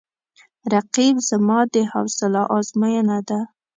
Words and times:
رقیب 0.73 1.15
زما 1.29 1.59
د 1.73 1.75
حوصله 1.91 2.41
آزموینه 2.57 3.17
ده 3.27 3.39